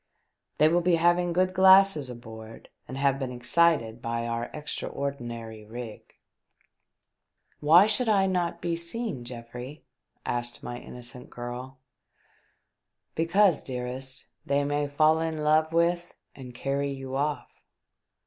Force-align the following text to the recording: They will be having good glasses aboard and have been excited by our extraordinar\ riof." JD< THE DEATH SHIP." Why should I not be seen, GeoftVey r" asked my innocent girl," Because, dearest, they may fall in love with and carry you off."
They 0.57 0.67
will 0.67 0.81
be 0.81 0.95
having 0.95 1.31
good 1.31 1.53
glasses 1.53 2.09
aboard 2.09 2.69
and 2.87 2.97
have 2.97 3.19
been 3.19 3.31
excited 3.31 4.01
by 4.01 4.25
our 4.25 4.45
extraordinar\ 4.51 5.49
riof." 5.49 5.67
JD< 5.67 5.67
THE 5.69 5.73
DEATH 5.73 5.93
SHIP." 5.93 6.03
Why 7.59 7.85
should 7.85 8.09
I 8.09 8.25
not 8.25 8.61
be 8.63 8.75
seen, 8.75 9.23
GeoftVey 9.23 9.81
r" 9.81 9.83
asked 10.37 10.63
my 10.63 10.79
innocent 10.79 11.29
girl," 11.29 11.77
Because, 13.15 13.61
dearest, 13.61 14.25
they 14.43 14.63
may 14.63 14.87
fall 14.87 15.19
in 15.19 15.37
love 15.43 15.71
with 15.71 16.15
and 16.33 16.55
carry 16.55 16.89
you 16.91 17.15
off." 17.15 17.51